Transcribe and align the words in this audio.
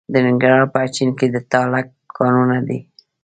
د 0.13 0.13
ننګرهار 0.25 0.65
په 0.73 0.77
اچین 0.85 1.09
کې 1.19 1.27
د 1.33 1.35
تالک 1.51 1.87
کانونه 2.17 2.57
دي. 2.67 2.79